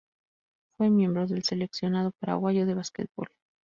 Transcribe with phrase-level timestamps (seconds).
[0.77, 3.27] Fue miembro del seleccionado paraguayo de básquetbol.